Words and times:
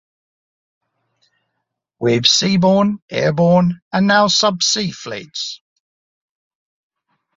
We've 1.99 2.23
seaborne, 2.23 3.01
airborne 3.11 3.81
and 3.93 4.07
now 4.07 4.29
subsea 4.29 4.95
fleets. 4.95 5.61